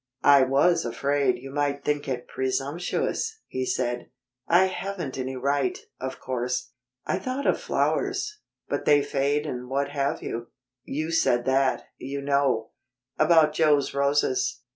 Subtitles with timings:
[0.23, 4.09] "I was afraid you might think it presumptuous," he said.
[4.47, 6.71] "I haven't any right, of course.
[7.05, 10.47] I thought of flowers but they fade and what have you?
[10.85, 12.71] You said that, you know,
[13.19, 14.61] about Joe's roses.